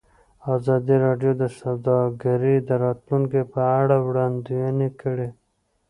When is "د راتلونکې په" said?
2.67-3.61